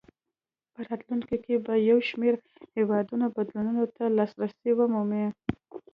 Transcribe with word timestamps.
په 0.73 0.79
راتلونکو 0.87 1.35
کې 1.43 1.55
به 1.65 1.73
یو 1.89 1.99
شمېر 2.09 2.33
هېوادونه 2.75 3.25
بدلونونو 3.35 3.83
ته 3.95 4.03
لاسرسی 4.17 4.71
ومومي. 4.75 5.25